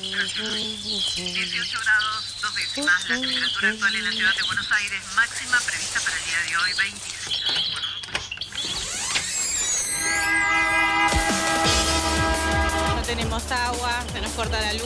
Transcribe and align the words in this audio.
18 0.00 1.78
grados, 1.82 2.36
dos 2.42 2.54
décimas. 2.54 3.08
La 3.08 3.20
temperatura 3.20 3.68
actual 3.70 3.94
en 3.94 4.04
la 4.04 4.12
ciudad 4.12 4.34
de 4.34 4.42
Buenos 4.42 4.72
Aires, 4.72 5.02
máxima 5.14 5.58
prevista 5.60 6.00
para 6.00 6.16
el 6.18 6.24
día 6.24 6.40
de 6.48 6.56
hoy, 6.56 6.72
26 6.78 7.36
No 12.96 13.02
tenemos 13.02 13.42
agua, 13.50 14.04
se 14.12 14.20
nos 14.20 14.32
corta 14.32 14.60
la 14.60 14.72
luz, 14.74 14.84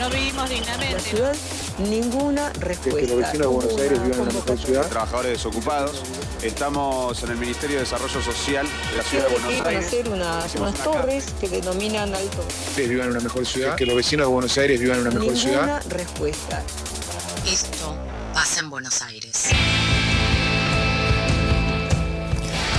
no 0.00 0.10
vivimos 0.10 0.48
dignamente. 0.48 0.94
La 0.94 1.00
ciudad, 1.00 1.36
ninguna 1.78 2.52
respuesta. 2.54 3.00
Que 3.00 3.06
los 3.06 3.16
vecinos 3.18 3.38
de 3.38 3.46
Buenos 3.46 3.80
Aires 3.80 4.02
vivan 4.02 4.12
en 4.12 4.20
una 4.20 4.32
mejor 4.32 4.58
ciudad. 4.58 4.88
Trabajadores 4.88 5.32
desocupados. 5.32 6.02
Estamos 6.42 7.22
en 7.22 7.30
el 7.30 7.36
Ministerio 7.36 7.76
de 7.76 7.82
Desarrollo 7.82 8.20
Social 8.20 8.66
de 8.90 8.96
la 8.96 9.02
ciudad 9.04 9.26
de 9.28 9.32
Buenos 9.32 9.58
Van 9.58 9.66
a 9.66 9.68
Aires. 9.70 9.86
hacer 9.86 10.08
unas, 10.08 10.54
unas 10.56 10.74
una 10.74 10.84
torres 10.84 11.26
que 11.40 11.48
denominan 11.48 12.12
alto. 12.14 12.44
Ustedes 12.68 12.88
vivan 12.88 13.06
en 13.06 13.12
una 13.12 13.20
mejor 13.20 13.46
ciudad. 13.46 13.76
Que 13.76 13.86
los 13.86 13.94
vecinos 13.94 14.26
de 14.26 14.32
Buenos 14.32 14.58
Aires 14.58 14.80
vivan 14.80 14.96
en 14.98 15.06
una 15.06 15.10
mejor 15.20 15.32
Ninguna 15.34 15.80
ciudad. 15.80 15.84
respuesta. 15.90 16.62
Esto 17.46 17.96
pasa 18.34 18.60
en 18.60 18.70
Buenos 18.70 19.02
Aires. 19.02 19.50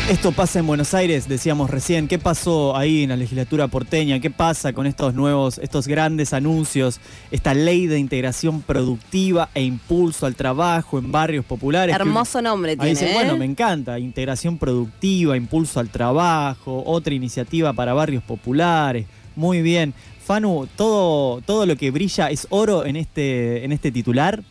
Esto 0.09 0.33
pasa 0.33 0.59
en 0.59 0.67
Buenos 0.67 0.93
Aires, 0.93 1.29
decíamos 1.29 1.69
recién. 1.69 2.09
¿Qué 2.09 2.19
pasó 2.19 2.75
ahí 2.75 3.03
en 3.03 3.09
la 3.09 3.15
legislatura 3.15 3.69
porteña? 3.69 4.19
¿Qué 4.19 4.29
pasa 4.29 4.73
con 4.73 4.85
estos 4.85 5.13
nuevos, 5.13 5.57
estos 5.59 5.87
grandes 5.87 6.33
anuncios? 6.33 6.99
Esta 7.31 7.53
ley 7.53 7.87
de 7.87 7.99
integración 7.99 8.61
productiva 8.61 9.47
e 9.55 9.63
impulso 9.63 10.25
al 10.25 10.35
trabajo 10.35 10.99
en 10.99 11.09
barrios 11.11 11.45
populares. 11.45 11.95
que- 11.95 12.01
Hermoso 12.01 12.41
nombre 12.41 12.71
Ahí 12.73 12.77
tiene. 12.77 12.89
dice, 12.91 13.11
¿eh? 13.11 13.13
bueno, 13.13 13.37
me 13.37 13.45
encanta, 13.45 13.97
integración 13.97 14.57
productiva, 14.57 15.37
impulso 15.37 15.79
al 15.79 15.87
trabajo, 15.89 16.83
otra 16.85 17.13
iniciativa 17.13 17.71
para 17.71 17.93
barrios 17.93 18.23
populares. 18.23 19.07
Muy 19.37 19.61
bien. 19.61 19.93
Fanu, 20.25 20.67
todo, 20.75 21.39
todo 21.41 21.65
lo 21.65 21.77
que 21.77 21.91
brilla 21.91 22.29
es 22.29 22.45
oro 22.49 22.85
en 22.85 22.97
este, 22.97 23.63
en 23.63 23.71
este 23.71 23.89
titular. 23.89 24.43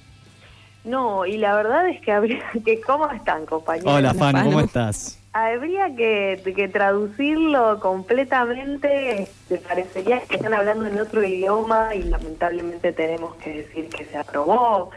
No, 0.84 1.26
y 1.26 1.36
la 1.36 1.54
verdad 1.54 1.88
es 1.90 2.00
que 2.00 2.10
habría 2.10 2.40
que, 2.64 2.80
¿cómo 2.80 3.10
están 3.12 3.44
compañeros? 3.44 3.92
Hola, 3.92 4.14
Fanu, 4.14 4.44
¿cómo 4.44 4.60
estás? 4.60 5.18
Habría 5.34 5.96
que, 5.96 6.42
que 6.54 6.68
traducirlo 6.68 7.80
completamente, 7.80 9.28
te 9.48 9.56
parecería 9.56 10.20
que 10.20 10.36
están 10.36 10.52
hablando 10.52 10.86
en 10.86 11.00
otro 11.00 11.22
idioma 11.24 11.94
y 11.94 12.02
lamentablemente 12.02 12.92
tenemos 12.92 13.36
que 13.36 13.62
decir 13.62 13.88
que 13.88 14.04
se 14.04 14.18
aprobó. 14.18 14.90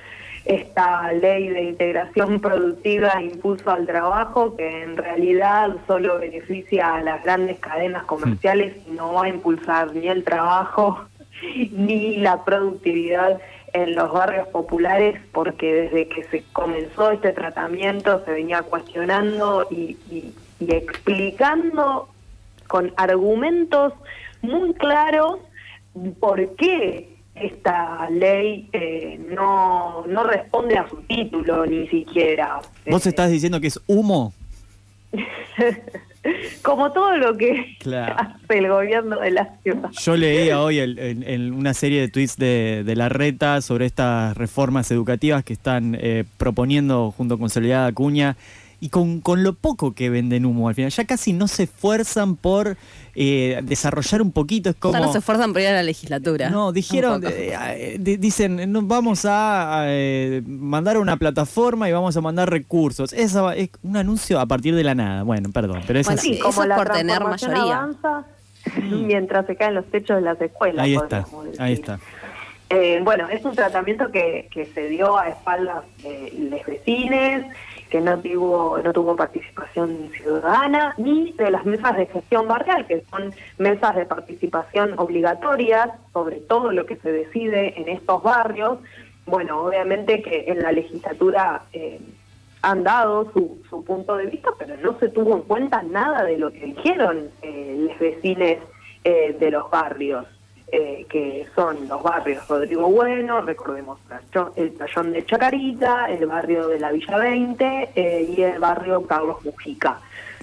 Esta 0.44 1.12
ley 1.14 1.48
de 1.48 1.64
integración 1.64 2.40
productiva 2.42 3.14
e 3.20 3.28
impulso 3.28 3.72
al 3.72 3.88
trabajo 3.88 4.58
que 4.58 4.84
en 4.84 4.98
realidad 4.98 5.70
solo 5.88 6.20
beneficia 6.20 6.96
a 6.96 7.02
las 7.02 7.24
grandes 7.24 7.58
cadenas 7.60 8.04
comerciales 8.04 8.76
y 8.86 8.92
no 8.92 9.14
va 9.14 9.26
a 9.26 9.30
impulsar 9.30 9.96
ni 9.96 10.10
el 10.10 10.26
trabajo 10.26 11.06
ni 11.72 12.18
la 12.18 12.44
productividad 12.44 13.40
en 13.76 13.94
los 13.96 14.12
barrios 14.12 14.48
populares 14.48 15.20
porque 15.32 15.74
desde 15.74 16.08
que 16.08 16.24
se 16.26 16.44
comenzó 16.54 17.12
este 17.12 17.32
tratamiento 17.34 18.24
se 18.26 18.32
venía 18.32 18.62
cuestionando 18.64 19.68
y, 19.70 19.98
y- 20.10 20.34
y 20.60 20.72
explicando 20.74 22.08
con 22.68 22.94
argumentos 22.96 23.94
muy 24.42 24.74
claros 24.76 25.40
por 26.20 26.56
qué 26.56 27.10
esta 27.36 28.10
ley 28.10 28.70
eh, 28.72 29.20
no, 29.30 30.06
no 30.08 30.24
responde 30.24 30.78
a 30.78 30.88
su 30.88 30.96
título 31.02 31.66
ni 31.66 31.88
siquiera. 31.90 32.62
¿Vos 32.90 33.06
estás 33.06 33.30
diciendo 33.30 33.60
que 33.60 33.68
es 33.68 33.80
humo? 33.88 34.34
Como 36.62 36.92
todo 36.92 37.18
lo 37.18 37.38
que 37.38 37.76
Claro. 37.80 38.16
hace 38.18 38.58
el 38.58 38.68
gobierno 38.70 39.20
de 39.20 39.32
la 39.32 39.56
ciudad. 39.64 39.90
Yo 39.92 40.16
leía 40.16 40.60
hoy 40.62 40.80
el- 40.80 40.98
en, 41.00 41.24
en 41.24 41.54
una 41.54 41.74
serie 41.74 42.02
de 42.02 42.08
tweets 42.08 42.38
de, 42.38 42.84
de 42.86 42.96
la 42.96 43.10
reta 43.10 43.62
sobre 43.62 43.86
estas 43.86 44.36
reformas 44.36 44.90
educativas 44.92 45.44
que 45.44 45.54
están 45.54 45.98
eh, 46.00 46.24
proponiendo 46.38 47.12
junto 47.12 47.38
con 47.38 47.50
Soledad 47.50 47.86
Acuña 47.86 48.36
y 48.86 48.90
con, 48.90 49.20
con 49.22 49.42
lo 49.42 49.54
poco 49.54 49.94
que 49.96 50.10
venden 50.12 50.46
humo 50.46 50.70
al 50.70 50.76
final. 50.76 50.92
Ya 50.92 51.06
casi 51.06 51.34
no 51.34 51.48
se 51.48 51.64
esfuerzan 51.64 52.36
por 52.36 52.78
eh, 53.16 53.60
desarrollar 53.64 54.22
un 54.22 54.32
poquito. 54.32 54.70
Es 54.70 54.76
como, 54.76 54.94
Ya 54.94 55.00
no 55.00 55.12
se 55.12 55.18
esfuerzan 55.18 55.54
por 55.54 55.62
ir 55.62 55.70
a 55.70 55.74
la 55.74 55.82
legislatura. 55.84 56.50
no, 56.52 56.72
dijeron, 56.72 57.24
eh, 57.26 57.54
eh, 57.58 57.98
di- 58.00 58.18
dicen, 58.18 58.72
no, 58.72 58.84
vamos 58.84 59.26
a, 59.26 59.80
a, 59.82 59.86
eh, 59.88 60.44
mandar 60.46 60.98
una 61.00 61.18
plataforma 61.18 61.90
y 61.90 61.94
vamos 61.94 62.16
a 62.16 62.22
mandar 62.22 62.50
recursos. 62.50 63.12
Es 63.14 63.36
un 63.82 63.98
anuncio 63.98 64.40
a 64.40 64.46
partir 64.46 64.76
de 64.76 64.84
la 64.84 64.94
nada. 64.94 65.24
Bueno, 65.24 65.50
perdón, 65.52 65.82
pero 65.88 66.00
es 66.00 66.06
Bueno, 66.06 66.20
así. 66.20 66.34
sí, 66.36 66.40
eso 66.40 66.64
es 66.64 66.70
por 66.76 66.90
tener 66.90 67.24
mayoría. 67.24 67.62
avanza 67.78 68.26
mientras 68.92 69.46
se 69.48 69.56
caen 69.56 69.76
los 69.76 69.86
techos 69.90 70.18
de 70.18 70.22
las 70.22 70.40
escuelas. 70.42 70.84
Ahí 70.84 70.96
está, 70.96 71.26
ahí 71.60 71.74
está. 71.74 72.00
Eh, 72.70 73.00
bueno, 73.04 73.30
es 73.30 73.46
un 73.46 73.56
tratamiento 73.56 74.12
que, 74.12 74.48
que 74.52 74.66
se 74.66 74.90
dio 74.90 75.18
a 75.18 75.30
espaldas 75.30 75.84
de 76.02 76.34
los 76.52 76.66
vecinos, 76.66 77.46
que 77.90 78.02
no 78.02 78.20
tuvo, 78.20 78.78
no 78.80 78.94
tuvo 78.94 79.16
participación 79.16 80.10
ciudadana, 80.12 80.94
ni 80.98 81.32
de 81.34 81.52
las 81.52 81.66
mesas 81.66 81.96
de 81.98 82.08
gestión 82.08 82.48
barrial, 82.48 82.86
que 82.88 83.04
son 83.10 83.34
mesas 83.58 83.96
de 83.96 84.06
participación 84.06 84.98
obligatorias 84.98 85.90
sobre 86.14 86.38
todo 86.38 86.72
lo 86.72 86.86
que 86.86 86.96
se 86.98 87.12
decide 87.12 87.80
en 87.80 87.90
estos 87.90 88.24
barrios. 88.24 88.80
Bueno, 89.26 89.62
obviamente 89.62 90.22
que 90.22 90.46
en 90.48 90.62
la 90.62 90.72
legislatura 90.72 91.64
eh, 91.74 92.00
han 92.62 92.84
dado 92.84 93.32
su, 93.32 93.62
su 93.70 93.84
punto 93.84 94.18
de 94.18 94.28
vista, 94.28 94.50
pero 94.58 94.76
no 94.78 94.98
se 95.00 95.10
tuvo 95.10 95.36
en 95.36 95.42
cuenta 95.44 95.84
nada 95.84 96.24
de 96.24 96.38
lo 96.38 96.52
que 96.52 96.66
dijeron 96.66 97.30
eh, 97.42 97.88
los 97.88 98.00
vecinos 98.00 98.58
eh, 99.04 99.36
de 99.40 99.52
los 99.52 99.70
barrios 99.70 100.26
eh, 100.72 101.06
que 101.08 101.46
son 101.54 101.88
los 101.88 102.02
barrios 102.02 102.48
Rodrigo 102.48 102.90
Bueno, 102.90 103.40
recordemos 103.42 104.00
el 104.56 104.74
Tallón 104.74 105.14
de 105.14 105.24
Chacarita, 105.24 106.10
el 106.10 106.26
barrio 106.26 106.68
de 106.70 106.80
la 106.80 106.92
Villa 106.92 107.18
20 107.18 107.90
eh, 107.96 108.34
y 108.36 108.42
el 108.42 108.58
barrio 108.58 109.06
Carlos 109.06 109.46
Mujica. 109.46 110.00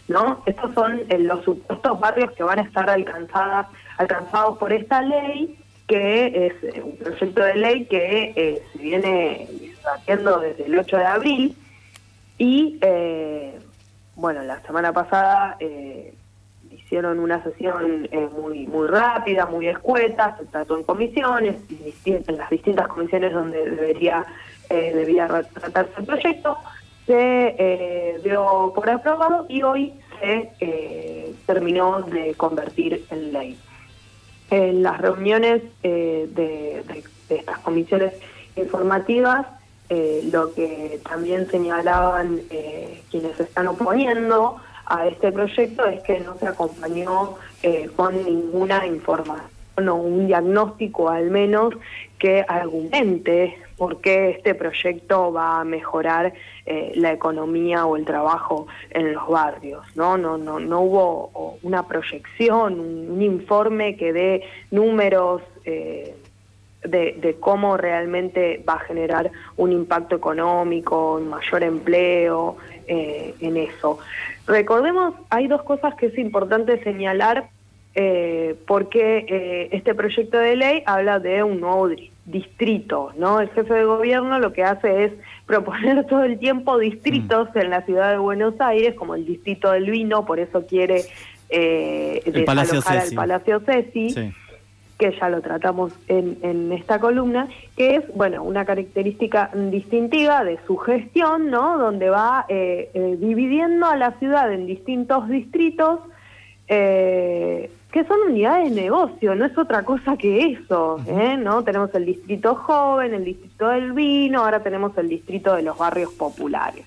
¿no? 0.06 0.40
Estos 0.46 0.72
son 0.74 1.00
eh, 1.08 1.18
los 1.18 1.44
supuestos 1.44 1.98
barrios 1.98 2.30
que 2.32 2.44
van 2.44 2.60
a 2.60 2.62
estar 2.62 2.88
alcanzados 2.88 4.58
por 4.58 4.72
esta 4.72 5.02
ley, 5.02 5.58
que 5.88 6.46
es 6.46 6.84
un 6.84 6.96
proyecto 6.98 7.42
de 7.42 7.54
ley 7.56 7.84
que 7.86 8.62
se 8.72 8.78
viene 8.78 9.48
haciendo 9.84 10.38
desde 10.38 10.66
el 10.66 10.78
8 10.78 10.96
de 10.98 11.04
abril 11.04 11.56
y, 12.38 12.78
bueno, 14.14 14.42
la 14.42 14.60
semana 14.62 14.92
pasada... 14.92 15.58
hicieron 16.92 17.20
una 17.20 17.42
sesión 17.42 18.06
eh, 18.12 18.28
muy 18.38 18.66
muy 18.66 18.86
rápida, 18.86 19.46
muy 19.46 19.66
escueta, 19.66 20.36
se 20.38 20.44
trató 20.44 20.76
en 20.76 20.82
comisiones, 20.82 21.56
en 22.04 22.36
las 22.36 22.50
distintas 22.50 22.86
comisiones 22.88 23.32
donde 23.32 23.64
debería 23.70 24.26
eh, 24.68 24.92
debía 24.94 25.26
ra- 25.26 25.42
tratarse 25.42 25.90
el 25.96 26.04
proyecto, 26.04 26.58
se 27.06 27.56
eh, 27.58 28.20
dio 28.22 28.72
por 28.74 28.90
aprobado 28.90 29.46
y 29.48 29.62
hoy 29.62 29.94
se 30.20 31.34
terminó 31.46 32.02
de 32.02 32.34
convertir 32.34 33.06
en 33.10 33.32
ley. 33.32 33.58
En 34.50 34.82
las 34.82 35.00
reuniones 35.00 35.62
de, 35.82 36.26
de- 36.34 37.04
estas 37.30 37.58
comisiones 37.60 38.12
informativas, 38.54 39.46
lo 40.30 40.52
que 40.52 41.00
también 41.08 41.48
señalaban 41.50 42.40
eh, 42.50 43.02
quienes 43.10 43.40
están 43.40 43.68
oponiendo 43.68 44.58
a 44.92 45.08
este 45.08 45.32
proyecto 45.32 45.86
es 45.86 46.02
que 46.02 46.20
no 46.20 46.36
se 46.36 46.46
acompañó 46.46 47.36
eh, 47.62 47.88
con 47.96 48.14
ninguna 48.24 48.86
información 48.86 49.48
o 49.88 49.94
un 49.94 50.26
diagnóstico 50.26 51.08
al 51.08 51.30
menos 51.30 51.72
que 52.18 52.44
argumente 52.46 53.56
por 53.78 54.02
qué 54.02 54.30
este 54.30 54.54
proyecto 54.54 55.32
va 55.32 55.60
a 55.60 55.64
mejorar 55.64 56.34
eh, 56.66 56.92
la 56.94 57.10
economía 57.10 57.86
o 57.86 57.96
el 57.96 58.04
trabajo 58.04 58.66
en 58.90 59.14
los 59.14 59.26
barrios. 59.28 59.82
No, 59.96 60.18
no, 60.18 60.36
no, 60.36 60.60
no 60.60 60.82
hubo 60.82 61.56
una 61.62 61.88
proyección, 61.88 62.78
un, 62.78 63.10
un 63.12 63.22
informe 63.22 63.96
que 63.96 64.12
dé 64.12 64.42
números. 64.70 65.40
eh, 65.64 66.14
de, 66.84 67.16
de 67.20 67.34
cómo 67.38 67.76
realmente 67.76 68.62
va 68.68 68.74
a 68.74 68.80
generar 68.80 69.30
un 69.56 69.70
impacto 69.70 70.16
económico, 70.16 71.14
un 71.14 71.28
mayor 71.28 71.62
empleo 71.62 72.56
eh, 72.92 73.34
en 73.40 73.56
eso. 73.56 73.98
Recordemos, 74.46 75.14
hay 75.30 75.46
dos 75.48 75.62
cosas 75.62 75.94
que 75.94 76.06
es 76.06 76.18
importante 76.18 76.82
señalar 76.82 77.48
eh, 77.94 78.54
porque 78.66 79.26
eh, 79.28 79.68
este 79.72 79.94
proyecto 79.94 80.38
de 80.38 80.56
ley 80.56 80.82
habla 80.86 81.18
de 81.18 81.42
un 81.42 81.60
nuevo 81.60 81.88
di- 81.88 82.10
distrito, 82.24 83.12
¿no? 83.18 83.40
El 83.40 83.48
jefe 83.50 83.74
de 83.74 83.84
gobierno 83.84 84.38
lo 84.38 84.52
que 84.52 84.64
hace 84.64 85.04
es 85.04 85.12
proponer 85.46 86.06
todo 86.06 86.24
el 86.24 86.38
tiempo 86.38 86.78
distritos 86.78 87.48
en 87.54 87.68
la 87.70 87.82
ciudad 87.82 88.10
de 88.12 88.18
Buenos 88.18 88.54
Aires, 88.60 88.94
como 88.94 89.14
el 89.14 89.24
distrito 89.26 89.70
del 89.72 89.90
vino, 89.90 90.24
por 90.24 90.38
eso 90.40 90.66
quiere 90.66 91.02
eh, 91.50 92.22
El 92.24 92.44
Palacio 92.44 92.76
desalojar 92.80 93.08
al. 93.08 93.14
Palacio 93.14 93.60
Ceci 93.60 94.10
Sí. 94.10 94.32
Que 95.02 95.18
ya 95.18 95.28
lo 95.28 95.40
tratamos 95.40 95.92
en, 96.06 96.38
en 96.42 96.70
esta 96.70 97.00
columna, 97.00 97.48
que 97.76 97.96
es, 97.96 98.14
bueno, 98.14 98.44
una 98.44 98.64
característica 98.64 99.50
distintiva 99.52 100.44
de 100.44 100.60
su 100.64 100.76
gestión, 100.76 101.50
¿no? 101.50 101.76
Donde 101.76 102.08
va 102.08 102.46
eh, 102.48 102.88
eh, 102.94 103.16
dividiendo 103.18 103.86
a 103.86 103.96
la 103.96 104.12
ciudad 104.20 104.52
en 104.52 104.66
distintos 104.66 105.28
distritos 105.28 105.98
eh, 106.68 107.68
que 107.90 108.04
son 108.04 108.20
unidades 108.28 108.72
de 108.72 108.80
negocio, 108.82 109.34
no 109.34 109.44
es 109.44 109.58
otra 109.58 109.82
cosa 109.82 110.16
que 110.16 110.52
eso, 110.52 111.00
¿eh? 111.08 111.36
¿no? 111.36 111.64
Tenemos 111.64 111.92
el 111.96 112.06
distrito 112.06 112.54
joven, 112.54 113.12
el 113.12 113.24
distrito 113.24 113.70
del 113.70 113.92
vino, 113.92 114.44
ahora 114.44 114.62
tenemos 114.62 114.96
el 114.98 115.08
distrito 115.08 115.56
de 115.56 115.62
los 115.62 115.76
barrios 115.76 116.12
populares. 116.12 116.86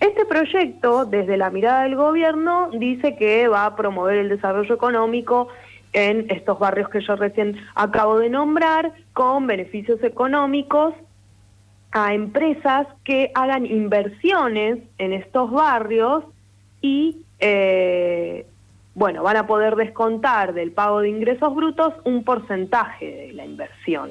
Este 0.00 0.24
proyecto, 0.26 1.04
desde 1.04 1.36
la 1.36 1.50
mirada 1.50 1.84
del 1.84 1.94
gobierno, 1.94 2.70
dice 2.72 3.14
que 3.14 3.46
va 3.46 3.64
a 3.64 3.76
promover 3.76 4.16
el 4.16 4.28
desarrollo 4.28 4.74
económico 4.74 5.48
en 5.92 6.30
estos 6.30 6.58
barrios 6.58 6.88
que 6.90 7.00
yo 7.00 7.16
recién 7.16 7.56
acabo 7.74 8.18
de 8.18 8.28
nombrar, 8.28 8.92
con 9.12 9.46
beneficios 9.46 10.02
económicos 10.02 10.94
a 11.92 12.12
empresas 12.12 12.86
que 13.04 13.30
hagan 13.34 13.64
inversiones 13.64 14.78
en 14.98 15.12
estos 15.12 15.50
barrios 15.50 16.24
y, 16.82 17.22
eh, 17.40 18.46
bueno, 18.94 19.22
van 19.22 19.36
a 19.38 19.46
poder 19.46 19.76
descontar 19.76 20.52
del 20.52 20.72
pago 20.72 21.00
de 21.00 21.08
ingresos 21.08 21.54
brutos 21.54 21.94
un 22.04 22.24
porcentaje 22.24 23.06
de 23.06 23.32
la 23.32 23.46
inversión. 23.46 24.10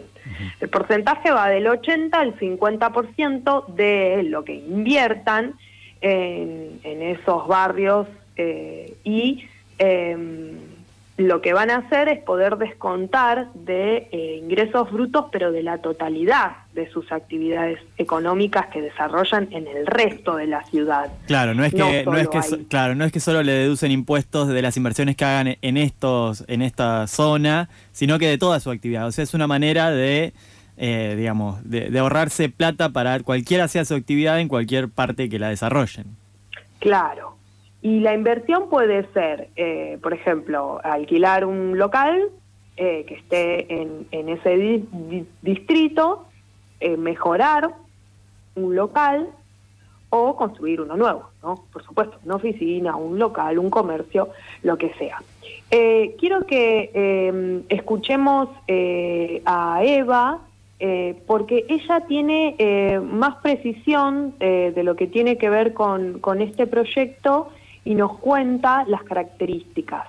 El 0.60 0.70
porcentaje 0.70 1.32
va 1.32 1.50
del 1.50 1.68
80 1.68 2.20
al 2.20 2.38
50% 2.40 3.68
de 3.68 4.24
lo 4.24 4.44
que 4.44 4.56
inviertan 4.56 5.54
en, 6.02 6.80
en 6.84 7.02
esos 7.02 7.48
barrios 7.48 8.08
eh, 8.38 8.96
y 9.04 9.48
em, 9.80 10.77
lo 11.18 11.42
que 11.42 11.52
van 11.52 11.72
a 11.72 11.78
hacer 11.78 12.10
es 12.10 12.20
poder 12.24 12.58
descontar 12.58 13.52
de 13.54 14.08
eh, 14.12 14.40
ingresos 14.42 14.92
brutos, 14.92 15.26
pero 15.32 15.52
de 15.52 15.64
la 15.64 15.80
totalidad 15.80 16.58
de 16.74 16.88
sus 16.92 17.12
actividades 17.12 17.80
económicas 17.98 18.68
que 18.68 18.82
desarrollan 18.82 19.48
en 19.52 19.66
el 19.68 19.88
resto 19.88 20.36
de 20.36 20.46
la 20.46 20.64
ciudad. 20.66 21.12
Claro, 21.26 21.56
no 21.56 21.66
es 21.66 21.74
que 21.74 22.04
no, 22.06 22.16
es 22.18 22.30
que 22.30 22.44
so- 22.44 22.60
claro, 22.70 22.94
no 22.94 23.04
es 23.04 23.12
que 23.12 23.20
solo 23.20 23.42
le 23.42 23.52
deducen 23.52 23.92
impuestos 23.92 24.48
de 24.48 24.62
las 24.62 24.78
inversiones 24.78 25.16
que 25.16 25.26
hagan 25.26 25.58
en 25.62 25.78
estos 25.78 26.44
en 26.48 26.62
esta 26.62 27.08
zona, 27.08 27.68
sino 27.92 28.20
que 28.20 28.28
de 28.28 28.38
toda 28.38 28.60
su 28.60 28.70
actividad. 28.70 29.08
O 29.08 29.12
sea, 29.12 29.24
es 29.24 29.34
una 29.34 29.48
manera 29.48 29.90
de 29.90 30.34
eh, 30.80 31.16
digamos, 31.18 31.58
de, 31.68 31.90
de 31.90 31.98
ahorrarse 32.00 32.50
plata 32.50 32.90
para 32.90 33.20
cualquiera 33.22 33.68
sea 33.68 33.84
su 33.86 33.96
actividad 33.96 34.40
en 34.40 34.48
cualquier 34.48 34.90
parte 34.90 35.30
que 35.30 35.40
la 35.40 35.50
desarrollen. 35.50 36.06
Claro. 36.78 37.37
Y 37.82 38.00
la 38.00 38.14
inversión 38.14 38.70
puede 38.70 39.06
ser, 39.14 39.50
eh, 39.56 39.98
por 40.02 40.14
ejemplo, 40.14 40.80
alquilar 40.84 41.46
un 41.46 41.78
local 41.78 42.30
eh, 42.76 43.06
que 43.08 43.16
esté 43.16 43.82
en, 43.82 44.08
en 44.12 44.30
ese 44.30 44.58
di- 44.58 44.86
di- 44.92 45.26
distrito, 45.42 46.26
eh, 46.80 46.98
mejorar 46.98 47.70
un 48.56 48.76
local 48.76 49.30
o 50.10 50.36
construir 50.36 50.82
uno 50.82 50.96
nuevo, 50.96 51.30
¿no? 51.44 51.64
Por 51.72 51.84
supuesto, 51.84 52.18
una 52.26 52.36
oficina, 52.36 52.96
un 52.96 53.20
local, 53.20 53.60
un 53.60 53.70
comercio, 53.70 54.30
lo 54.64 54.78
que 54.78 54.94
sea. 54.94 55.22
Eh, 55.70 56.16
quiero 56.20 56.46
que 56.46 56.90
eh, 56.94 57.62
escuchemos 57.70 58.50
a 59.46 59.84
Eva, 59.84 60.40
eh, 60.80 61.16
porque 61.26 61.66
ella 61.70 62.02
tiene 62.08 62.56
eh, 62.58 63.00
más 63.00 63.36
precisión 63.38 64.34
eh, 64.40 64.72
de 64.74 64.84
lo 64.84 64.96
que 64.96 65.08
tiene 65.08 65.38
que 65.38 65.50
ver 65.50 65.74
con, 65.74 66.20
con 66.20 66.42
este 66.42 66.68
proyecto 66.68 67.50
y 67.88 67.96
nos 67.96 68.20
cuenta 68.20 68.84
las 68.86 69.04
características. 69.04 70.08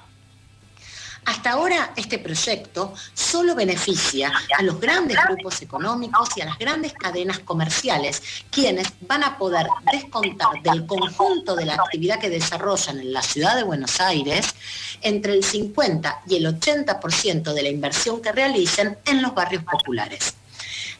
Hasta 1.27 1.53
ahora 1.53 1.93
este 1.95 2.19
proyecto 2.19 2.93
solo 3.15 3.55
beneficia 3.55 4.33
a 4.59 4.63
los 4.65 4.81
grandes 4.81 5.17
grupos 5.29 5.63
económicos 5.63 6.31
y 6.37 6.41
a 6.41 6.47
las 6.47 6.59
grandes 6.59 6.93
cadenas 6.95 7.39
comerciales, 7.39 8.21
quienes 8.51 8.89
van 9.03 9.23
a 9.23 9.39
poder 9.39 9.69
descontar 9.93 10.61
del 10.61 10.87
conjunto 10.87 11.55
de 11.55 11.67
la 11.67 11.75
actividad 11.75 12.19
que 12.19 12.31
desarrollan 12.31 12.99
en 12.99 13.13
la 13.13 13.23
ciudad 13.23 13.55
de 13.55 13.63
Buenos 13.63 14.01
Aires 14.01 14.57
entre 15.03 15.35
el 15.35 15.45
50 15.45 16.23
y 16.27 16.37
el 16.37 16.47
80% 16.47 17.53
de 17.53 17.63
la 17.63 17.69
inversión 17.69 18.21
que 18.21 18.33
realicen 18.33 18.99
en 19.05 19.23
los 19.23 19.35
barrios 19.35 19.63
populares. 19.63 20.38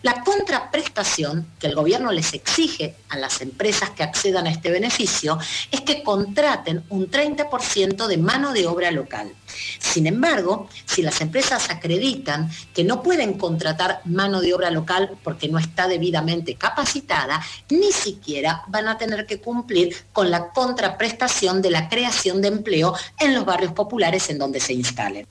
La 0.03 0.23
contraprestación 0.23 1.49
que 1.59 1.67
el 1.67 1.75
gobierno 1.75 2.13
les 2.13 2.33
exige 2.33 2.95
a 3.09 3.17
las 3.17 3.41
empresas 3.41 3.91
que 3.91 4.05
accedan 4.05 4.47
a 4.47 4.51
este 4.51 4.71
beneficio 4.71 5.39
es 5.73 5.81
que 5.81 6.05
contraten 6.05 6.85
un 6.89 7.11
30% 7.11 8.07
de 8.07 8.17
mano 8.17 8.53
de 8.53 8.69
obra 8.69 8.93
local. 8.93 9.33
Sin 9.81 10.07
embargo, 10.07 10.69
si 10.85 11.03
las 11.03 11.21
empresas 11.21 11.69
acreditan 11.71 12.49
que 12.73 12.85
no 12.85 13.03
pueden 13.03 13.39
contratar 13.39 14.01
mano 14.05 14.41
de 14.41 14.55
obra 14.55 14.71
local 14.71 15.19
porque 15.25 15.49
no 15.49 15.59
está 15.59 15.89
debidamente 15.89 16.55
capacitada, 16.55 17.43
ni 17.69 17.91
siquiera 17.91 18.63
van 18.69 18.87
a 18.87 18.99
tener 18.99 19.27
que 19.27 19.41
cumplir 19.41 19.97
con 20.13 20.31
la 20.31 20.51
contraprestación 20.51 21.61
de 21.61 21.71
la 21.71 21.89
creación 21.89 22.41
de 22.41 22.49
empleo 22.49 22.95
en 23.19 23.35
los 23.35 23.45
barrios 23.45 23.73
populares 23.73 24.31
en 24.31 24.39
donde 24.39 24.61
se 24.61 24.75
instalen. 24.75 25.27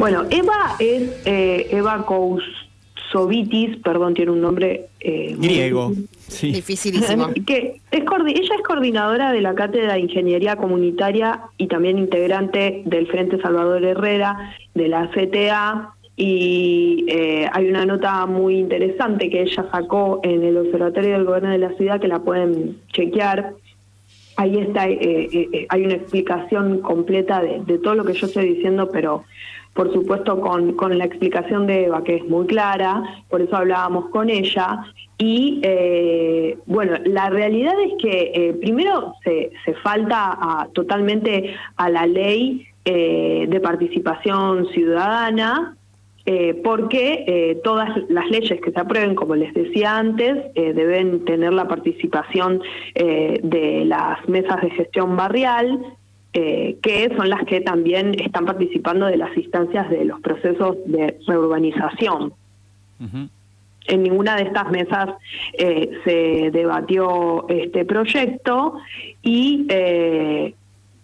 Bueno, 0.00 0.24
Eva 0.30 0.76
es 0.78 1.10
eh, 1.26 1.68
Eva 1.72 2.06
Kousovitis, 2.06 3.76
perdón, 3.84 4.14
tiene 4.14 4.30
un 4.30 4.40
nombre 4.40 4.88
eh, 4.98 5.34
muy 5.36 5.48
Griego. 5.48 5.92
Sí. 6.26 6.52
Dificilísimo. 6.52 7.28
que 7.46 7.82
es 7.90 8.00
ella 8.00 8.54
es 8.54 8.62
coordinadora 8.66 9.30
de 9.30 9.42
la 9.42 9.54
Cátedra 9.54 9.92
de 9.92 10.00
Ingeniería 10.00 10.56
Comunitaria 10.56 11.42
y 11.58 11.66
también 11.66 11.98
integrante 11.98 12.80
del 12.86 13.08
Frente 13.08 13.42
Salvador 13.42 13.84
Herrera, 13.84 14.54
de 14.74 14.88
la 14.88 15.10
CTA, 15.10 15.92
y 16.16 17.04
eh, 17.08 17.46
hay 17.52 17.68
una 17.68 17.84
nota 17.84 18.24
muy 18.24 18.56
interesante 18.56 19.28
que 19.28 19.42
ella 19.42 19.66
sacó 19.70 20.20
en 20.22 20.42
el 20.44 20.56
Observatorio 20.56 21.12
del 21.12 21.24
Gobierno 21.24 21.50
de 21.50 21.58
la 21.58 21.74
Ciudad 21.76 22.00
que 22.00 22.08
la 22.08 22.20
pueden 22.20 22.78
chequear. 22.94 23.52
Ahí 24.40 24.56
está, 24.58 24.88
eh, 24.88 24.98
eh, 25.00 25.48
eh, 25.52 25.66
hay 25.68 25.84
una 25.84 25.94
explicación 25.94 26.80
completa 26.80 27.42
de, 27.42 27.60
de 27.66 27.76
todo 27.78 27.94
lo 27.94 28.04
que 28.04 28.14
yo 28.14 28.26
estoy 28.26 28.54
diciendo, 28.54 28.88
pero 28.90 29.24
por 29.74 29.92
supuesto 29.92 30.40
con, 30.40 30.72
con 30.80 30.96
la 30.96 31.04
explicación 31.04 31.66
de 31.66 31.84
Eva, 31.84 32.02
que 32.02 32.16
es 32.16 32.24
muy 32.24 32.46
clara, 32.46 33.02
por 33.28 33.42
eso 33.42 33.54
hablábamos 33.56 34.06
con 34.10 34.30
ella. 34.30 34.68
Y 35.18 35.60
eh, 35.62 36.56
bueno, 36.66 36.92
la 37.04 37.28
realidad 37.28 37.74
es 37.86 37.92
que 38.02 38.32
eh, 38.34 38.54
primero 38.54 39.12
se, 39.24 39.52
se 39.64 39.74
falta 39.74 40.18
a- 40.40 40.68
totalmente 40.72 41.54
a 41.76 41.90
la 41.90 42.06
ley 42.06 42.66
de 42.82 43.60
participación 43.62 44.66
ciudadana, 44.72 45.76
eh, 46.26 46.60
porque 46.62 47.24
eh, 47.26 47.60
todas 47.64 47.88
las 48.10 48.28
leyes 48.30 48.60
que 48.60 48.70
se 48.70 48.80
aprueben, 48.80 49.14
como 49.14 49.34
les 49.34 49.54
decía 49.54 49.96
antes, 49.96 50.36
eh, 50.54 50.74
deben 50.74 51.24
tener 51.24 51.52
la 51.52 51.66
participación 51.66 52.62
de 52.94 53.84
las 53.86 54.28
mesas 54.28 54.60
de 54.60 54.70
gestión 54.70 55.16
barrial, 55.16 55.80
que 56.32 57.12
son 57.16 57.28
las 57.28 57.44
que 57.44 57.60
también 57.60 58.14
están 58.20 58.44
participando 58.44 59.06
de 59.06 59.16
las 59.16 59.36
instancias 59.36 59.90
de 59.90 60.04
los 60.04 60.20
procesos 60.20 60.76
de 60.86 61.16
reurbanización. 61.26 62.32
En 63.86 64.02
ninguna 64.02 64.36
de 64.36 64.42
estas 64.42 64.70
mesas 64.70 65.08
se 65.56 66.50
debatió 66.52 67.48
este 67.48 67.84
proyecto 67.84 68.74
y, 69.22 69.66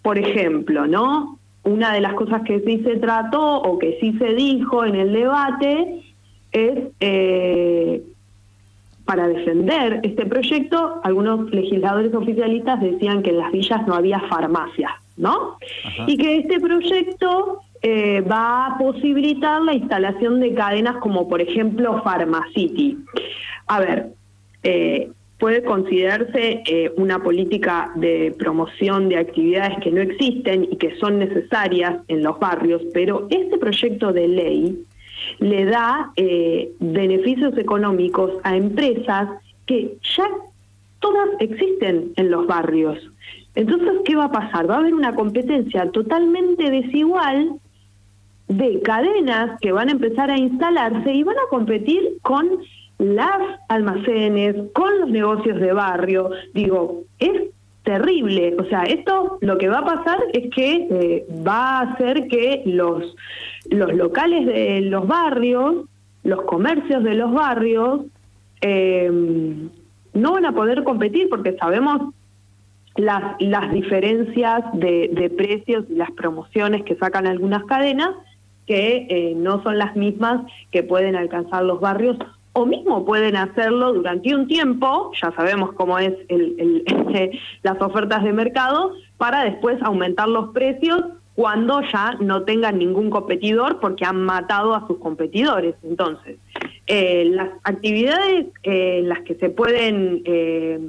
por 0.01 0.17
ejemplo, 0.17 0.87
¿no? 0.87 1.39
Una 1.67 1.91
de 1.91 1.99
las 1.99 2.13
cosas 2.13 2.43
que 2.43 2.61
sí 2.61 2.81
se 2.83 2.95
trató 2.95 3.61
o 3.61 3.77
que 3.77 3.97
sí 3.99 4.13
se 4.17 4.33
dijo 4.33 4.85
en 4.85 4.95
el 4.95 5.11
debate 5.11 6.01
es 6.53 6.79
eh, 7.01 8.01
para 9.03 9.27
defender 9.27 9.99
este 10.03 10.25
proyecto, 10.25 11.01
algunos 11.03 11.49
legisladores 11.51 12.13
oficialistas 12.13 12.79
decían 12.79 13.21
que 13.21 13.31
en 13.31 13.39
las 13.39 13.51
villas 13.51 13.85
no 13.85 13.95
había 13.95 14.19
farmacias, 14.29 14.91
¿no? 15.17 15.57
Ajá. 15.83 16.05
Y 16.07 16.17
que 16.17 16.37
este 16.37 16.59
proyecto 16.61 17.59
eh, 17.81 18.21
va 18.21 18.67
a 18.67 18.77
posibilitar 18.77 19.61
la 19.61 19.73
instalación 19.73 20.39
de 20.39 20.53
cadenas 20.53 20.97
como 20.97 21.27
por 21.27 21.41
ejemplo 21.41 22.01
Pharmacity. 22.01 22.97
A 23.67 23.79
ver, 23.79 24.13
eh, 24.63 25.11
puede 25.39 25.63
considerarse 25.63 26.63
eh, 26.65 26.91
una 26.97 27.19
política 27.19 27.91
de 27.95 28.33
promoción 28.37 29.09
de 29.09 29.17
actividades 29.17 29.77
que 29.83 29.91
no 29.91 30.01
existen 30.01 30.67
y 30.71 30.77
que 30.77 30.95
son 30.97 31.19
necesarias 31.19 31.97
en 32.07 32.23
los 32.23 32.39
barrios, 32.39 32.81
pero 32.93 33.27
este 33.29 33.57
proyecto 33.57 34.11
de 34.13 34.27
ley 34.27 34.85
le 35.39 35.65
da 35.65 36.11
eh, 36.15 36.71
beneficios 36.79 37.57
económicos 37.57 38.31
a 38.43 38.55
empresas 38.55 39.29
que 39.65 39.97
ya 40.15 40.27
todas 40.99 41.29
existen 41.39 42.13
en 42.15 42.31
los 42.31 42.47
barrios. 42.47 42.97
Entonces, 43.53 43.91
¿qué 44.05 44.15
va 44.15 44.25
a 44.25 44.31
pasar? 44.31 44.69
Va 44.69 44.75
a 44.75 44.79
haber 44.79 44.93
una 44.93 45.15
competencia 45.15 45.89
totalmente 45.91 46.69
desigual 46.69 47.53
de 48.47 48.81
cadenas 48.81 49.59
que 49.61 49.71
van 49.71 49.89
a 49.89 49.91
empezar 49.91 50.31
a 50.31 50.37
instalarse 50.37 51.13
y 51.13 51.23
van 51.23 51.37
a 51.37 51.49
competir 51.49 52.17
con 52.21 52.47
las 52.99 53.59
almacenes, 53.69 54.55
con 54.73 54.99
los 54.99 55.09
negocios 55.09 55.59
de 55.59 55.73
barrio. 55.73 56.31
Digo, 56.53 57.03
es 57.19 57.49
terrible. 57.83 58.55
O 58.59 58.65
sea, 58.65 58.83
esto 58.83 59.37
lo 59.41 59.57
que 59.57 59.69
va 59.69 59.79
a 59.79 59.85
pasar 59.85 60.19
es 60.33 60.49
que 60.53 60.87
eh, 60.89 61.27
va 61.47 61.79
a 61.79 61.81
hacer 61.81 62.27
que 62.27 62.63
los, 62.65 63.15
los 63.69 63.93
locales 63.93 64.45
de 64.45 64.81
los 64.81 65.07
barrios, 65.07 65.85
los 66.23 66.41
comercios 66.43 67.03
de 67.03 67.15
los 67.15 67.31
barrios, 67.31 68.01
eh, 68.61 69.09
no 70.13 70.33
van 70.33 70.45
a 70.45 70.51
poder 70.51 70.83
competir 70.83 71.29
porque 71.29 71.55
sabemos 71.57 72.13
las, 72.97 73.35
las 73.39 73.71
diferencias 73.71 74.63
de, 74.73 75.31
precios 75.37 75.85
y 75.89 75.95
las 75.95 76.11
promociones 76.11 76.83
que 76.83 76.95
sacan 76.95 77.27
algunas 77.27 77.63
cadenas 77.65 78.09
que 78.65 79.07
eh, 79.09 79.33
no 79.37 79.63
son 79.63 79.77
las 79.77 79.95
mismas 79.95 80.41
que 80.71 80.83
pueden 80.83 81.15
alcanzar 81.15 81.63
los 81.63 81.79
barrios 81.79 82.17
o 82.57 82.65
mismo 82.65 83.05
pueden 83.05 83.35
hacerlo 83.35 83.93
durante 83.93 84.33
un 84.33 84.47
tiempo, 84.47 85.11
ya 85.21 85.31
sabemos 85.33 85.73
cómo 85.73 85.99
es 85.99 86.13
el, 86.27 86.83
el, 86.87 87.39
las 87.61 87.79
ofertas 87.79 88.23
de 88.23 88.33
mercado, 88.33 88.93
para 89.17 89.43
después 89.43 89.79
aumentar 89.83 90.27
los 90.27 90.49
precios 90.49 91.03
cuando 91.35 91.81
ya 91.81 92.17
no 92.19 92.41
tengan 92.45 92.79
ningún 92.79 93.11
competidor 93.11 93.79
porque 93.79 94.05
han 94.05 94.23
matado 94.25 94.73
a 94.73 94.87
sus 94.87 94.97
competidores. 94.97 95.75
Entonces, 95.83 96.39
eh, 96.87 97.29
las 97.31 97.49
actividades 97.63 98.47
eh, 98.63 99.01
las 99.03 99.19
que 99.19 99.35
se 99.35 99.51
pueden, 99.51 100.23
eh, 100.25 100.79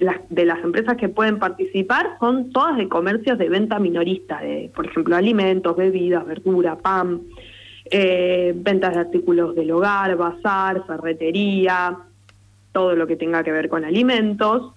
las, 0.00 0.16
de 0.30 0.46
las 0.46 0.64
empresas 0.64 0.96
que 0.96 1.08
pueden 1.08 1.38
participar 1.38 2.16
son 2.18 2.50
todas 2.50 2.76
de 2.76 2.88
comercios 2.88 3.38
de 3.38 3.48
venta 3.48 3.78
minorista, 3.78 4.40
de, 4.40 4.68
por 4.74 4.86
ejemplo, 4.86 5.14
alimentos, 5.14 5.76
bebidas, 5.76 6.26
verdura, 6.26 6.74
pan, 6.76 7.20
ventas 7.90 8.94
de 8.94 9.00
artículos 9.00 9.54
del 9.54 9.70
hogar, 9.70 10.16
bazar, 10.16 10.84
ferretería, 10.86 11.96
todo 12.72 12.96
lo 12.96 13.06
que 13.06 13.16
tenga 13.16 13.44
que 13.44 13.52
ver 13.52 13.68
con 13.68 13.84
alimentos 13.84 14.72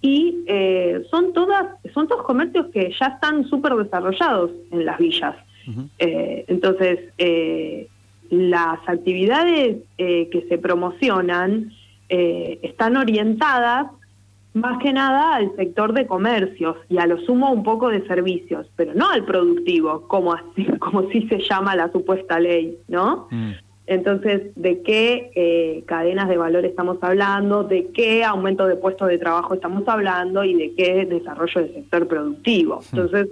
y 0.00 0.44
eh, 0.46 1.02
son 1.10 1.32
todas 1.32 1.66
son 1.92 2.06
todos 2.06 2.22
comercios 2.24 2.66
que 2.72 2.92
ya 2.98 3.06
están 3.06 3.48
súper 3.48 3.74
desarrollados 3.74 4.50
en 4.70 4.84
las 4.84 4.98
villas. 4.98 5.36
eh, 5.98 6.44
entonces, 6.48 7.00
eh, 7.18 7.88
las 8.30 8.78
actividades 8.86 9.78
eh, 9.96 10.28
que 10.30 10.42
se 10.48 10.58
promocionan 10.58 11.72
eh, 12.08 12.58
están 12.62 12.96
orientadas 12.96 13.86
más 14.54 14.78
que 14.82 14.92
nada 14.92 15.36
al 15.36 15.54
sector 15.56 15.92
de 15.92 16.06
comercios 16.06 16.76
y 16.88 16.98
a 16.98 17.06
lo 17.06 17.18
sumo 17.20 17.52
un 17.52 17.62
poco 17.62 17.90
de 17.90 18.06
servicios, 18.06 18.66
pero 18.76 18.94
no 18.94 19.10
al 19.10 19.24
productivo, 19.24 20.06
como 20.08 20.32
así, 20.32 20.64
como 20.78 21.08
si 21.10 21.28
se 21.28 21.38
llama 21.38 21.76
la 21.76 21.90
supuesta 21.92 22.40
ley, 22.40 22.78
¿no? 22.88 23.28
Mm. 23.30 23.52
Entonces, 23.86 24.52
¿de 24.54 24.82
qué 24.82 25.30
eh, 25.34 25.82
cadenas 25.86 26.28
de 26.28 26.36
valor 26.36 26.66
estamos 26.66 26.98
hablando? 27.00 27.64
¿De 27.64 27.86
qué 27.94 28.22
aumento 28.22 28.66
de 28.66 28.76
puestos 28.76 29.08
de 29.08 29.16
trabajo 29.16 29.54
estamos 29.54 29.88
hablando? 29.88 30.44
¿Y 30.44 30.52
de 30.54 30.74
qué 30.74 31.06
desarrollo 31.06 31.62
del 31.62 31.72
sector 31.72 32.06
productivo? 32.06 32.80
Entonces, 32.92 33.28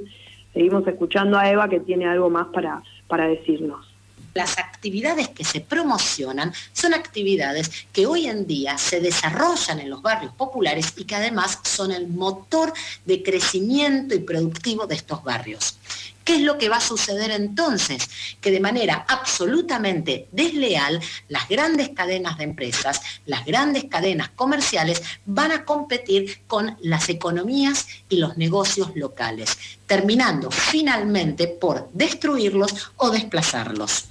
seguimos 0.54 0.86
escuchando 0.88 1.36
a 1.36 1.50
Eva 1.50 1.68
que 1.68 1.80
tiene 1.80 2.06
algo 2.06 2.30
más 2.30 2.46
para, 2.54 2.82
para 3.06 3.28
decirnos. 3.28 3.95
Las 4.36 4.58
actividades 4.58 5.30
que 5.30 5.44
se 5.44 5.62
promocionan 5.62 6.52
son 6.74 6.92
actividades 6.92 7.70
que 7.90 8.04
hoy 8.04 8.26
en 8.26 8.46
día 8.46 8.76
se 8.76 9.00
desarrollan 9.00 9.80
en 9.80 9.88
los 9.88 10.02
barrios 10.02 10.34
populares 10.34 10.92
y 10.98 11.04
que 11.04 11.14
además 11.14 11.58
son 11.62 11.90
el 11.90 12.06
motor 12.06 12.74
de 13.06 13.22
crecimiento 13.22 14.14
y 14.14 14.18
productivo 14.18 14.86
de 14.86 14.96
estos 14.96 15.24
barrios. 15.24 15.78
¿Qué 16.22 16.34
es 16.34 16.42
lo 16.42 16.58
que 16.58 16.68
va 16.68 16.76
a 16.76 16.80
suceder 16.82 17.30
entonces? 17.30 18.10
Que 18.42 18.50
de 18.50 18.60
manera 18.60 19.06
absolutamente 19.08 20.28
desleal, 20.32 21.00
las 21.28 21.48
grandes 21.48 21.88
cadenas 21.90 22.36
de 22.36 22.44
empresas, 22.44 23.00
las 23.24 23.42
grandes 23.46 23.84
cadenas 23.84 24.28
comerciales 24.36 25.00
van 25.24 25.52
a 25.52 25.64
competir 25.64 26.42
con 26.46 26.76
las 26.82 27.08
economías 27.08 27.86
y 28.10 28.16
los 28.16 28.36
negocios 28.36 28.90
locales, 28.96 29.56
terminando 29.86 30.50
finalmente 30.50 31.48
por 31.48 31.88
destruirlos 31.94 32.92
o 32.96 33.08
desplazarlos. 33.08 34.10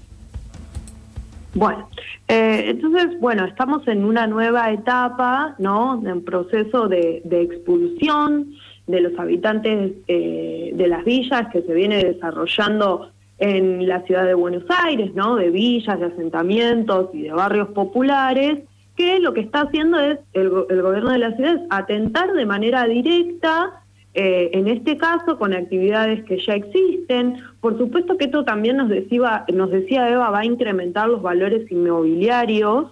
Bueno, 1.56 1.88
eh, 2.28 2.66
entonces, 2.68 3.18
bueno, 3.22 3.46
estamos 3.46 3.88
en 3.88 4.04
una 4.04 4.28
nueva 4.28 4.72
etapa, 4.72 5.56
¿no? 5.58 6.04
En 6.06 6.24
proceso 6.26 6.90
de, 6.90 7.22
de 7.24 7.44
expulsión 7.44 8.54
de 8.88 9.00
los 9.00 9.18
habitantes 9.18 9.94
eh, 10.10 10.72
de 10.74 10.88
las 10.88 11.06
villas 11.06 11.48
que 11.54 11.62
se 11.62 11.74
viene 11.74 12.04
desarrollando 12.04 13.10
en 13.38 13.88
la 13.88 14.02
ciudad 14.02 14.26
de 14.26 14.34
Buenos 14.34 14.66
Aires, 14.68 15.12
¿no? 15.16 15.38
De 15.38 15.50
villas, 15.50 15.98
de 15.98 16.08
asentamientos 16.08 17.10
y 17.14 17.22
de 17.22 17.32
barrios 17.32 17.70
populares, 17.70 18.64
que 18.98 19.22
lo 19.22 19.34
que 19.34 19.40
está 19.42 19.62
haciendo 19.62 19.98
es 19.98 20.20
el, 20.34 20.52
el 20.70 20.82
gobierno 20.82 21.12
de 21.12 21.20
la 21.20 21.36
ciudad 21.38 21.56
es 21.56 21.62
atentar 21.70 22.34
de 22.34 22.46
manera 22.46 22.84
directa 22.86 23.82
eh, 24.16 24.50
en 24.54 24.70
este 24.70 24.96
caso 24.96 25.38
con 25.38 25.54
actividades 25.54 26.24
que 26.24 26.40
ya 26.40 26.56
existen. 26.56 27.36
Por 27.60 27.78
supuesto 27.78 28.18
que 28.18 28.26
esto 28.26 28.46
también 28.46 28.78
nos 28.78 28.90
decía, 28.90 29.46
Eva, 29.48 30.30
va 30.30 30.40
a 30.40 30.46
incrementar 30.46 31.10
los 31.10 31.22
valores 31.22 31.70
inmobiliarios 31.70 32.92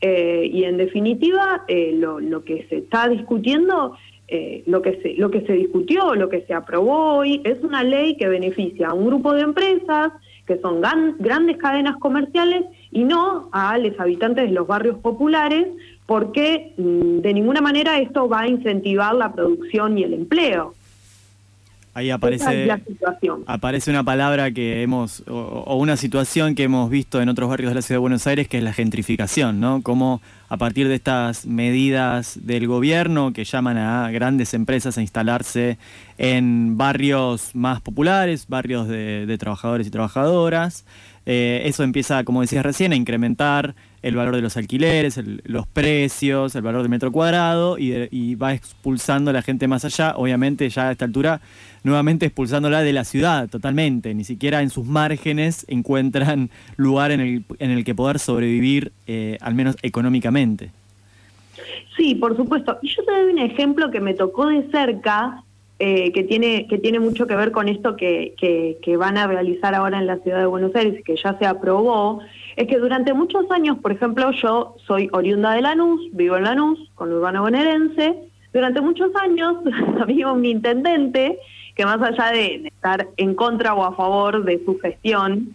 eh, 0.00 0.50
y 0.52 0.64
en 0.64 0.76
definitiva 0.76 1.64
eh, 1.68 1.96
lo, 1.96 2.44
que 2.44 2.66
se 2.68 2.78
está 2.78 3.08
discutiendo, 3.08 3.96
eh, 4.26 4.64
lo, 4.66 4.82
que 4.82 5.00
se, 5.00 5.14
lo 5.14 5.30
que 5.30 5.42
se 5.42 5.52
discutió, 5.52 6.16
lo 6.16 6.28
que 6.28 6.42
se 6.42 6.52
aprobó 6.52 7.14
hoy, 7.14 7.40
es 7.44 7.62
una 7.62 7.84
ley 7.84 8.16
que 8.16 8.28
beneficia 8.28 8.88
a 8.88 8.94
un 8.94 9.06
grupo 9.06 9.34
de 9.34 9.42
empresas 9.42 10.12
que 10.46 10.58
son 10.58 10.80
grandes 10.80 11.56
cadenas 11.58 11.96
comerciales 11.98 12.64
y 12.90 13.04
no 13.04 13.48
a 13.52 13.78
los 13.78 13.98
habitantes 13.98 14.48
de 14.48 14.54
los 14.54 14.66
barrios 14.66 14.98
populares, 14.98 15.66
porque 16.06 16.72
mm, 16.76 17.20
de 17.20 17.34
ninguna 17.34 17.60
manera 17.60 17.98
esto 17.98 18.28
va 18.28 18.40
a 18.40 18.48
incentivar 18.48 19.14
la 19.14 19.32
producción 19.32 19.98
y 19.98 20.04
el 20.04 20.14
empleo. 20.14 20.74
Ahí 21.94 22.10
aparece, 22.10 22.68
aparece 23.46 23.90
una 23.90 24.04
palabra 24.04 24.50
que 24.50 24.82
hemos, 24.82 25.24
o, 25.26 25.34
o, 25.34 25.76
una 25.76 25.96
situación 25.96 26.54
que 26.54 26.64
hemos 26.64 26.90
visto 26.90 27.22
en 27.22 27.30
otros 27.30 27.48
barrios 27.48 27.70
de 27.70 27.74
la 27.74 27.80
ciudad 27.80 27.96
de 27.96 28.00
Buenos 28.00 28.26
Aires, 28.26 28.48
que 28.48 28.58
es 28.58 28.62
la 28.62 28.74
gentrificación, 28.74 29.60
¿no? 29.60 29.80
Como 29.80 30.20
a 30.50 30.58
partir 30.58 30.88
de 30.88 30.94
estas 30.94 31.46
medidas 31.46 32.38
del 32.42 32.66
gobierno 32.66 33.32
que 33.32 33.44
llaman 33.44 33.78
a 33.78 34.10
grandes 34.10 34.52
empresas 34.52 34.98
a 34.98 35.00
instalarse 35.00 35.78
en 36.18 36.76
barrios 36.76 37.54
más 37.54 37.80
populares, 37.80 38.46
barrios 38.46 38.88
de, 38.88 39.24
de 39.24 39.38
trabajadores 39.38 39.86
y 39.86 39.90
trabajadoras, 39.90 40.84
eh, 41.26 41.62
eso 41.64 41.82
empieza, 41.82 42.22
como 42.22 42.40
decías 42.40 42.64
recién, 42.64 42.92
a 42.92 42.96
incrementar 42.96 43.74
el 44.02 44.14
valor 44.14 44.36
de 44.36 44.42
los 44.42 44.56
alquileres, 44.56 45.18
el, 45.18 45.42
los 45.44 45.66
precios, 45.66 46.54
el 46.54 46.62
valor 46.62 46.82
del 46.82 46.90
metro 46.90 47.10
cuadrado 47.12 47.76
y, 47.78 48.34
va 48.36 48.52
expulsando 48.52 49.30
a 49.30 49.32
la 49.32 49.42
gente 49.42 49.66
más 49.68 49.84
allá, 49.84 50.14
obviamente 50.16 50.68
ya 50.68 50.88
a 50.88 50.92
esta 50.92 51.04
altura, 51.04 51.40
nuevamente 51.84 52.26
expulsándola 52.26 52.82
de 52.82 52.92
la 52.92 53.04
ciudad 53.04 53.48
totalmente, 53.48 54.14
ni 54.14 54.24
siquiera 54.24 54.62
en 54.62 54.70
sus 54.70 54.86
márgenes 54.86 55.64
encuentran 55.68 56.50
lugar 56.76 57.10
en 57.10 57.20
el, 57.20 57.44
en 57.58 57.70
el 57.70 57.84
que 57.84 57.94
poder 57.94 58.18
sobrevivir, 58.18 58.92
eh, 59.06 59.38
al 59.40 59.54
menos 59.54 59.76
económicamente. 59.82 60.70
Sí, 61.96 62.14
por 62.14 62.36
supuesto. 62.36 62.78
Y 62.82 62.88
yo 62.88 63.04
te 63.04 63.12
doy 63.12 63.32
un 63.32 63.38
ejemplo 63.38 63.90
que 63.90 64.00
me 64.00 64.14
tocó 64.14 64.46
de 64.46 64.68
cerca, 64.70 65.42
eh, 65.78 66.12
que, 66.12 66.24
tiene, 66.24 66.66
que 66.68 66.78
tiene 66.78 67.00
mucho 67.00 67.26
que 67.26 67.36
ver 67.36 67.52
con 67.52 67.68
esto 67.68 67.96
que, 67.96 68.34
que, 68.38 68.78
que, 68.82 68.96
van 68.96 69.18
a 69.18 69.26
realizar 69.26 69.74
ahora 69.74 69.98
en 69.98 70.06
la 70.06 70.18
ciudad 70.18 70.38
de 70.38 70.46
Buenos 70.46 70.74
Aires, 70.74 71.02
que 71.04 71.16
ya 71.16 71.38
se 71.38 71.46
aprobó, 71.46 72.20
es 72.56 72.66
que 72.66 72.78
durante 72.78 73.12
muchos 73.12 73.50
años, 73.50 73.78
por 73.78 73.92
ejemplo, 73.92 74.30
yo 74.32 74.76
soy 74.86 75.08
oriunda 75.12 75.52
de 75.52 75.60
Lanús, 75.60 76.00
vivo 76.12 76.36
en 76.36 76.44
Lanús, 76.44 76.90
con 76.94 77.12
urbano 77.12 77.42
bonaerense, 77.42 78.16
durante 78.52 78.80
muchos 78.80 79.14
años 79.16 79.56
había 80.00 80.32
un 80.32 80.44
intendente 80.44 81.38
que 81.74 81.84
más 81.84 82.00
allá 82.00 82.32
de, 82.32 82.68
estar 82.68 83.08
en 83.18 83.34
contra 83.34 83.74
o 83.74 83.84
a 83.84 83.94
favor 83.94 84.44
de 84.44 84.64
su 84.64 84.78
gestión 84.78 85.54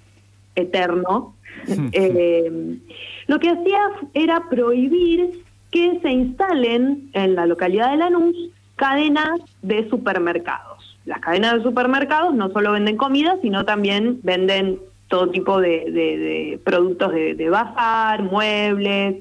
eterno, 0.55 1.34
eh, 1.91 2.77
lo 3.25 3.39
que 3.39 3.50
hacía 3.50 3.79
era 4.13 4.48
prohibir 4.50 5.43
que 5.72 6.00
se 6.01 6.12
instalen 6.12 7.10
en 7.13 7.36
la 7.36 7.48
localidad 7.48 7.91
de 7.91 7.98
Lanús 7.98 8.36
cadenas 8.75 9.39
de 9.63 9.89
supermercados. 9.89 11.00
Las 11.05 11.20
cadenas 11.20 11.55
de 11.55 11.63
supermercados 11.63 12.36
no 12.36 12.51
solo 12.51 12.74
venden 12.74 12.98
comida, 12.98 13.38
sino 13.41 13.65
también 13.65 14.20
venden 14.22 14.79
todo 15.11 15.29
tipo 15.29 15.59
de, 15.59 15.91
de, 15.91 16.59
productos 16.63 17.11
de, 17.11 17.49
bazar, 17.49 18.23
muebles, 18.23 19.17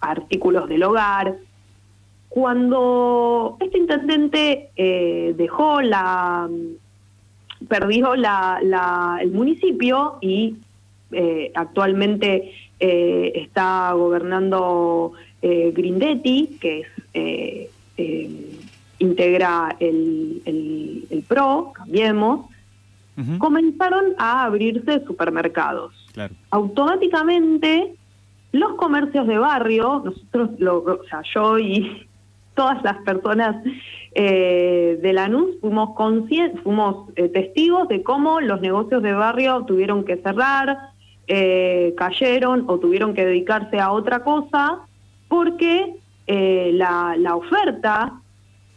artículos 0.00 0.68
del 0.68 0.82
hogar. 0.82 1.36
Cuando 2.28 3.56
este 3.60 3.78
intendente 3.78 4.70
eh, 4.74 5.32
dejó 5.36 5.80
la, 5.80 6.50
perdió 7.68 8.16
la, 8.16 8.58
la, 8.64 9.20
el 9.22 9.30
municipio 9.30 10.18
y 10.20 10.56
eh, 11.12 11.52
actualmente 11.54 12.52
eh, 12.80 13.32
está 13.36 13.92
gobernando 13.92 15.12
Grindetti, 15.40 16.58
que 16.60 16.80
es 16.80 16.88
integra 18.98 19.76
el, 19.80 20.42
el, 20.44 21.04
el, 21.10 21.22
PRO, 21.22 21.72
Cambiemos, 21.74 22.51
uh 23.16 23.20
-huh. 23.20 23.38
comenzaron 23.38 24.14
a 24.18 24.44
abrirse 24.44 25.04
supermercados. 25.06 25.92
Claro. 26.12 26.34
Automáticamente, 26.50 27.94
los 28.52 28.74
comercios 28.74 29.26
de 29.26 29.38
barrio, 29.38 30.02
nosotros, 30.04 30.50
lo, 30.58 30.78
o 30.78 31.04
sea, 31.08 31.22
yo 31.34 31.58
y 31.58 32.06
todas 32.54 32.82
las 32.82 32.98
personas 32.98 33.56
eh, 34.14 34.98
de 35.02 35.12
Lanús 35.12 35.56
fuimos, 35.60 35.90
fuimos 36.62 37.08
eh, 37.16 37.28
testigos 37.28 37.88
de 37.88 38.02
cómo 38.02 38.40
los 38.40 38.60
negocios 38.60 39.02
de 39.02 39.12
barrio 39.12 39.64
tuvieron 39.64 40.04
que 40.04 40.16
cerrar, 40.18 40.76
eh, 41.28 41.94
cayeron 41.96 42.64
o 42.66 42.78
tuvieron 42.78 43.14
que 43.14 43.24
dedicarse 43.24 43.78
a 43.78 43.92
otra 43.92 44.22
cosa, 44.22 44.80
porque 45.28 45.96
eh, 46.26 46.70
la, 46.74 47.14
la 47.16 47.36
oferta 47.36 48.21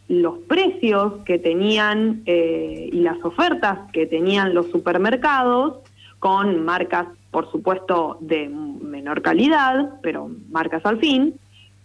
los 0.08 0.40
precios 0.40 1.14
que 1.26 1.40
tenían 1.40 2.22
eh, 2.26 2.90
y 2.92 3.00
las 3.02 3.24
ofertas 3.24 3.92
que 3.92 4.06
tenían 4.06 4.54
los 4.54 4.68
supermercados 4.70 5.80
con 6.20 6.64
marcas, 6.64 7.08
por 7.32 7.52
supuesto, 7.52 8.18
de 8.22 8.50
menor 8.50 9.22
calidad, 9.22 9.96
pero 10.02 10.30
marcas 10.50 10.86
al 10.86 11.00
fin, 11.00 11.36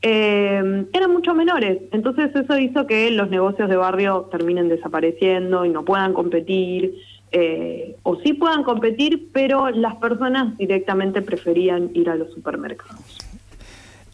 eh, 0.03 0.87
eran 0.93 1.13
mucho 1.13 1.35
menores. 1.35 1.79
Entonces 1.93 2.35
eso 2.35 2.59
hizo 2.59 2.87
que 2.87 3.11
los 3.11 3.31
negocios 3.31 3.69
de 3.69 3.77
barrio 3.77 4.29
terminen 4.31 4.69
desapareciendo 4.69 5.65
y 5.65 5.71
no 5.71 5.85
puedan 5.85 6.13
competir, 6.15 6.95
eh, 7.33 7.97
o 8.03 8.17
sí 8.17 8.33
puedan 8.33 8.65
competir, 8.65 9.29
pero 9.33 9.71
las 9.71 9.97
personas 9.97 10.57
directamente 10.59 11.23
preferían 11.23 11.91
ir 11.95 12.11
a 12.11 12.17
los 12.17 12.33
supermercados. 12.33 13.20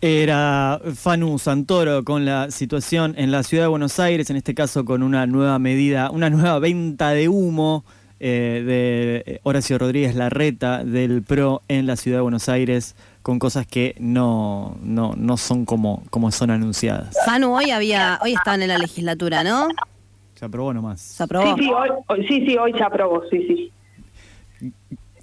Era 0.01 0.79
Fanu 0.95 1.39
Santoro 1.39 2.05
con 2.05 2.25
la 2.27 2.51
situación 2.51 3.15
en 3.17 3.31
la 3.31 3.43
ciudad 3.43 3.65
de 3.65 3.69
Buenos 3.69 3.99
Aires, 3.99 4.29
en 4.31 4.37
este 4.37 4.55
caso 4.55 4.85
con 4.85 5.03
una 5.03 5.27
nueva 5.27 5.59
medida, 5.59 6.11
una 6.11 6.29
nueva 6.29 6.59
venta 6.59 7.11
de 7.11 7.29
humo 7.29 7.85
eh, 8.21 8.63
de 9.25 9.41
Horacio 9.43 9.79
Rodríguez 9.79 10.15
Larreta 10.15 10.85
del 10.85 11.23
PRO 11.23 11.63
en 11.69 11.87
la 11.87 11.97
ciudad 11.97 12.19
de 12.19 12.23
Buenos 12.23 12.49
Aires, 12.49 12.95
con 13.23 13.39
cosas 13.39 13.67
que 13.67 13.95
no, 13.99 14.77
no, 14.83 15.15
no 15.17 15.37
son 15.39 15.65
como, 15.65 16.03
como 16.11 16.31
son 16.31 16.51
anunciadas. 16.51 17.17
Fanu, 17.25 17.57
hoy 17.57 17.71
había, 17.71 18.19
hoy 18.23 18.35
estaban 18.35 18.63
en 18.63 18.69
la 18.69 18.79
legislatura, 18.79 19.43
¿no? 19.45 19.69
Se 20.35 20.45
aprobó 20.45 20.75
nomás. 20.75 21.01
Se 21.01 21.23
aprobó. 21.23 21.57
Sí, 21.57 21.65
sí, 21.65 21.71
hoy, 21.73 21.89
hoy- 22.09 22.27
sí, 22.29 22.47
sí, 22.47 22.57
hoy 22.59 22.73
se 22.75 22.83
aprobó, 22.85 23.23
sí, 23.31 23.47
sí. 23.49 23.73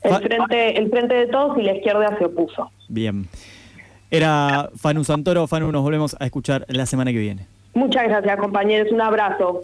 El 0.01 0.15
frente, 0.21 0.77
el 0.77 0.89
frente 0.89 1.13
de 1.15 1.27
todos 1.27 1.57
y 1.59 1.61
la 1.61 1.75
izquierda 1.75 2.17
se 2.17 2.25
opuso. 2.25 2.69
Bien. 2.89 3.27
Era 4.13 4.69
Fanu 4.75 5.03
Santoro. 5.03 5.47
Fanu, 5.47 5.71
nos 5.71 5.81
volvemos 5.81 6.15
a 6.19 6.25
escuchar 6.25 6.67
la 6.69 6.85
semana 6.85 7.11
que 7.11 7.17
viene. 7.17 7.47
Muchas 7.73 8.03
gracias, 8.03 8.37
compañeros. 8.37 8.91
Un 8.91 9.01
abrazo. 9.01 9.63